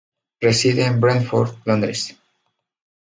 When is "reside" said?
0.41-0.83